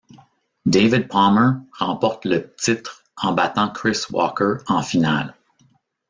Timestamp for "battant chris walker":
3.33-4.55